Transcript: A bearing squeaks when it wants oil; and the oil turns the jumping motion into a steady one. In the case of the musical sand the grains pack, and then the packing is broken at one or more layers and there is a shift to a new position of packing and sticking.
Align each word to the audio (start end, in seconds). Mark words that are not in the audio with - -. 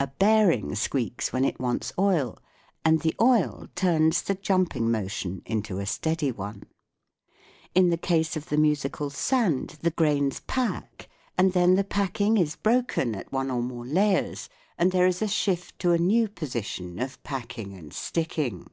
A 0.00 0.08
bearing 0.08 0.74
squeaks 0.74 1.32
when 1.32 1.44
it 1.44 1.60
wants 1.60 1.92
oil; 1.96 2.40
and 2.84 3.02
the 3.02 3.14
oil 3.20 3.68
turns 3.76 4.20
the 4.20 4.34
jumping 4.34 4.90
motion 4.90 5.42
into 5.46 5.78
a 5.78 5.86
steady 5.86 6.32
one. 6.32 6.64
In 7.72 7.88
the 7.90 7.96
case 7.96 8.36
of 8.36 8.48
the 8.48 8.56
musical 8.56 9.10
sand 9.10 9.78
the 9.80 9.92
grains 9.92 10.40
pack, 10.40 11.08
and 11.38 11.52
then 11.52 11.76
the 11.76 11.84
packing 11.84 12.36
is 12.36 12.56
broken 12.56 13.14
at 13.14 13.30
one 13.30 13.48
or 13.48 13.62
more 13.62 13.86
layers 13.86 14.48
and 14.76 14.90
there 14.90 15.06
is 15.06 15.22
a 15.22 15.28
shift 15.28 15.78
to 15.78 15.92
a 15.92 15.98
new 15.98 16.26
position 16.26 16.98
of 16.98 17.22
packing 17.22 17.72
and 17.72 17.92
sticking. 17.92 18.70